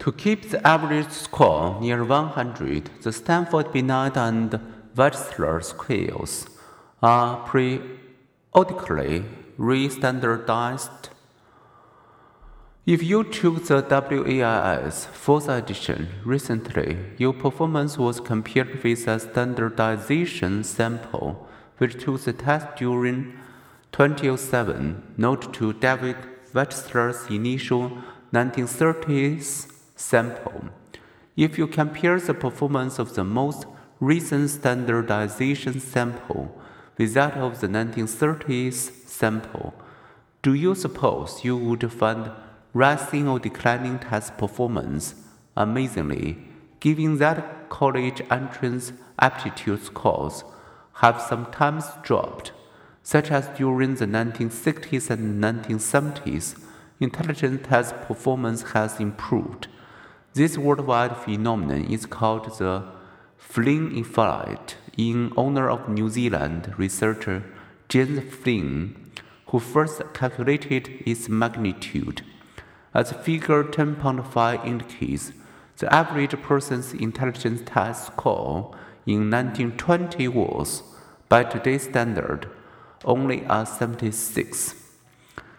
To 0.00 0.12
keep 0.12 0.48
the 0.48 0.66
average 0.66 1.10
score 1.10 1.78
near 1.78 2.02
100, 2.02 3.02
the 3.02 3.12
Stanford 3.12 3.70
Binet 3.70 4.16
and 4.16 4.58
Wechsler 4.96 5.62
scales 5.62 6.46
are 7.02 7.46
periodically 7.46 9.24
re-standardized. 9.58 11.10
If 12.86 13.02
you 13.02 13.24
took 13.24 13.66
the 13.66 13.82
WAIS 13.82 15.04
fourth 15.04 15.50
edition 15.50 16.08
recently, 16.24 16.96
your 17.18 17.34
performance 17.34 17.98
was 17.98 18.20
compared 18.20 18.82
with 18.82 19.06
a 19.06 19.20
standardization 19.20 20.64
sample 20.64 21.46
which 21.76 22.02
took 22.02 22.22
the 22.22 22.32
test 22.32 22.68
during 22.76 23.38
2007. 23.92 25.14
Note 25.18 25.52
to 25.52 25.74
David 25.74 26.16
Wechsler's 26.54 27.30
initial 27.30 27.98
1930s 28.32 29.70
sample. 30.00 30.64
If 31.36 31.58
you 31.58 31.66
compare 31.66 32.18
the 32.18 32.34
performance 32.34 32.98
of 32.98 33.14
the 33.14 33.24
most 33.24 33.66
recent 34.00 34.50
standardization 34.50 35.78
sample 35.78 36.58
with 36.96 37.14
that 37.14 37.36
of 37.36 37.60
the 37.60 37.68
1930s 37.68 39.06
sample, 39.06 39.74
do 40.42 40.54
you 40.54 40.74
suppose 40.74 41.44
you 41.44 41.56
would 41.56 41.92
find 41.92 42.30
rising 42.72 43.28
or 43.28 43.38
declining 43.38 43.98
test 43.98 44.38
performance? 44.38 45.14
Amazingly, 45.56 46.38
given 46.80 47.18
that 47.18 47.68
college 47.68 48.22
entrance 48.30 48.92
aptitude 49.18 49.82
scores 49.82 50.44
have 50.94 51.20
sometimes 51.20 51.84
dropped, 52.02 52.52
such 53.02 53.30
as 53.30 53.48
during 53.48 53.96
the 53.96 54.06
1960s 54.06 55.10
and 55.10 55.42
1970s, 55.42 56.58
intelligence 57.00 57.66
test 57.66 57.94
performance 58.02 58.62
has 58.72 58.98
improved. 58.98 59.68
This 60.32 60.56
worldwide 60.56 61.16
phenomenon 61.16 61.86
is 61.86 62.06
called 62.06 62.56
the 62.56 62.84
Flynn 63.36 63.98
effect 63.98 64.76
in 64.96 65.32
honor 65.36 65.68
of 65.68 65.88
New 65.88 66.08
Zealand 66.08 66.72
researcher 66.78 67.42
James 67.88 68.32
Flynn, 68.32 69.10
who 69.48 69.58
first 69.58 70.00
calculated 70.14 71.02
its 71.04 71.28
magnitude. 71.28 72.22
As 72.94 73.10
figure 73.10 73.64
10.5 73.64 74.64
indicates, 74.64 75.32
the 75.78 75.92
average 75.92 76.40
person's 76.42 76.94
intelligence 76.94 77.62
test 77.66 78.06
score 78.06 78.72
in 79.06 79.30
1920 79.30 80.28
was, 80.28 80.84
by 81.28 81.42
today's 81.42 81.82
standard, 81.82 82.48
only 83.04 83.42
a 83.48 83.66
76. 83.66 84.76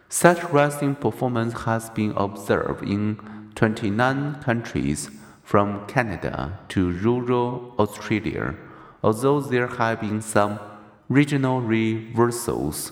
Such 0.08 0.42
rising 0.46 0.96
performance 0.96 1.64
has 1.64 1.90
been 1.90 2.14
observed 2.16 2.84
in 2.88 3.41
29 3.62 4.42
countries 4.42 5.12
from 5.44 5.86
Canada 5.86 6.58
to 6.68 6.94
rural 6.94 7.76
Australia, 7.78 8.56
although 9.04 9.40
there 9.40 9.68
have 9.68 10.02
been 10.02 10.20
some 10.20 10.60
regional 11.10 11.62
reversals. 11.62 12.92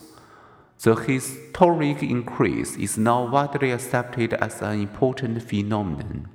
The 0.83 0.93
historic 0.93 2.03
increase 2.03 2.77
is 2.77 2.99
now 2.99 3.27
widely 3.31 3.71
accepted 3.71 4.35
as 4.35 4.61
an 4.61 4.79
important 4.79 5.41
phenomenon. 5.41 6.27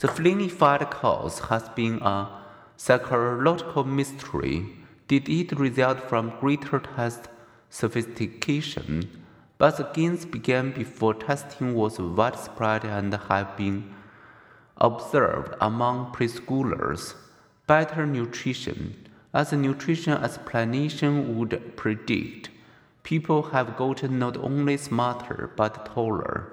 The 0.00 0.08
effect 0.08 0.90
cause 0.90 1.38
has 1.50 1.68
been 1.76 2.02
a 2.02 2.42
psychological 2.76 3.84
mystery. 3.84 4.66
Did 5.06 5.28
it 5.28 5.52
result 5.52 6.08
from 6.08 6.34
greater 6.40 6.80
test 6.80 7.28
sophistication? 7.70 9.27
But 9.58 9.76
the 9.76 9.84
gains 9.92 10.24
began 10.24 10.70
before 10.70 11.14
testing 11.14 11.74
was 11.74 11.98
widespread 11.98 12.84
and 12.84 13.12
have 13.12 13.56
been 13.56 13.92
observed 14.76 15.54
among 15.60 16.12
preschoolers. 16.12 17.14
Better 17.66 18.06
nutrition, 18.06 19.08
as 19.34 19.52
nutrition 19.52 20.12
explanation 20.12 21.36
would 21.36 21.76
predict, 21.76 22.50
people 23.02 23.50
have 23.50 23.76
gotten 23.76 24.20
not 24.20 24.36
only 24.36 24.76
smarter 24.76 25.50
but 25.56 25.86
taller. 25.86 26.52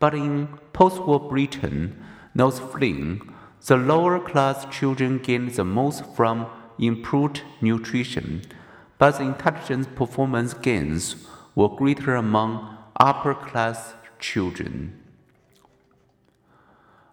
But 0.00 0.14
in 0.14 0.48
post 0.72 1.02
war 1.02 1.20
Britain, 1.20 2.02
notes 2.34 2.58
Flynn, 2.58 3.20
the 3.66 3.76
lower 3.76 4.18
class 4.18 4.66
children 4.70 5.18
gained 5.18 5.52
the 5.52 5.64
most 5.64 6.04
from 6.14 6.46
improved 6.78 7.42
nutrition, 7.60 8.42
but 8.98 9.18
the 9.18 9.24
intelligence 9.24 9.86
performance 9.94 10.54
gains 10.54 11.26
were 11.56 11.70
greater 11.70 12.14
among 12.14 12.76
upper 13.00 13.34
class 13.34 13.94
children. 14.20 15.02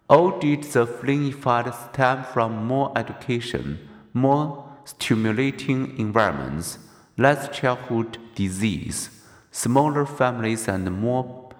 Or 0.08 0.38
did 0.38 0.62
the 0.64 0.86
Flynn 0.86 1.24
effect 1.28 1.74
stem 1.74 2.24
from 2.24 2.66
more 2.66 2.92
education, 2.96 3.88
more 4.12 4.68
stimulating 4.84 5.98
environments, 5.98 6.78
less 7.16 7.48
childhood 7.56 8.18
disease, 8.34 9.08
smaller 9.50 10.04
families, 10.04 10.68
and 10.68 10.92
more 10.92 11.50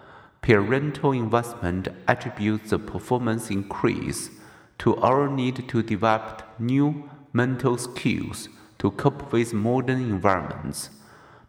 parental 0.43 1.13
investment 1.13 1.89
attribute 2.07 2.65
the 2.67 2.79
performance 2.79 3.51
increase 3.51 4.31
to 4.79 4.95
our 4.97 5.27
need 5.27 5.67
to 5.69 5.83
develop 5.83 6.43
new 6.59 7.09
mental 7.33 7.79
skills 7.79 8.51
to 8.79 8.91
cope 8.91 9.33
with 9.33 9.55
modern 9.55 10.01
environments 10.03 10.91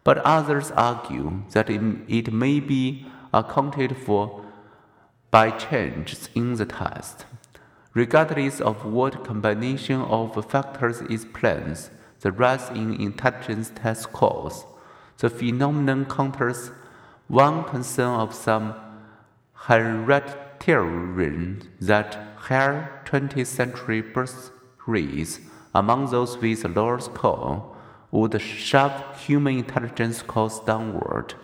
but 0.06 0.18
others 0.18 0.70
argue 0.76 1.42
that 1.50 1.68
it, 1.68 2.32
may 2.32 2.60
be 2.60 3.04
accounted 3.34 3.96
for 3.96 4.44
by 5.32 5.50
changes 5.50 6.28
in 6.32 6.54
the 6.54 6.64
test. 6.64 7.26
Regardless 7.92 8.60
of 8.60 8.84
what 8.84 9.24
combination 9.24 10.00
of 10.02 10.48
factors 10.48 11.00
explains 11.10 11.90
the 12.20 12.30
rise 12.30 12.70
in 12.70 12.94
intelligence 13.00 13.72
test 13.74 14.02
scores, 14.02 14.64
the 15.18 15.28
phenomenon 15.28 16.04
counters 16.04 16.70
one 17.26 17.64
concern 17.64 18.20
of 18.20 18.32
some 18.32 18.76
hereditarians 19.64 21.66
that 21.80 22.16
higher 22.36 23.02
20th 23.06 23.48
century 23.48 24.02
birth 24.02 24.52
rates 24.86 25.40
among 25.74 26.06
those 26.12 26.38
with 26.38 26.64
lower 26.76 27.00
score 27.00 27.75
would 28.10 28.40
shove 28.40 29.20
human 29.20 29.58
intelligence 29.58 30.18
scores 30.18 30.60
downward. 30.60 31.34